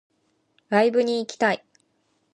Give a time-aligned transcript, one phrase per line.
[0.69, 1.63] ライブに行きたい